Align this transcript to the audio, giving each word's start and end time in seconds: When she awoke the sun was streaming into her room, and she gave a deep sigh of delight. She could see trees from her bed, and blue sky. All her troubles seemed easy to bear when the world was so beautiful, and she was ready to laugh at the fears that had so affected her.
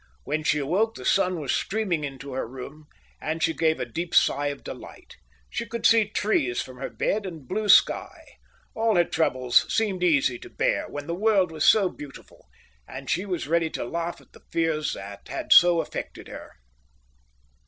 When 0.23 0.41
she 0.43 0.57
awoke 0.57 0.95
the 0.95 1.05
sun 1.05 1.39
was 1.39 1.51
streaming 1.53 2.03
into 2.03 2.31
her 2.33 2.47
room, 2.47 2.87
and 3.21 3.43
she 3.43 3.53
gave 3.53 3.79
a 3.79 3.85
deep 3.85 4.15
sigh 4.15 4.47
of 4.47 4.63
delight. 4.63 5.15
She 5.47 5.67
could 5.67 5.85
see 5.85 6.09
trees 6.09 6.59
from 6.59 6.77
her 6.77 6.89
bed, 6.89 7.23
and 7.23 7.47
blue 7.47 7.69
sky. 7.69 8.25
All 8.73 8.95
her 8.95 9.03
troubles 9.03 9.71
seemed 9.71 10.01
easy 10.03 10.39
to 10.39 10.49
bear 10.49 10.89
when 10.89 11.05
the 11.05 11.13
world 11.13 11.51
was 11.51 11.65
so 11.65 11.87
beautiful, 11.87 12.47
and 12.87 13.11
she 13.11 13.27
was 13.27 13.47
ready 13.47 13.69
to 13.69 13.85
laugh 13.85 14.19
at 14.19 14.31
the 14.33 14.41
fears 14.51 14.93
that 14.95 15.27
had 15.27 15.53
so 15.53 15.81
affected 15.81 16.27
her. 16.27 16.53